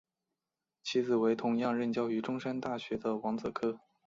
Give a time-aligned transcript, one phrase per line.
[0.81, 3.79] 其子为同样任教于中山大学的王则柯。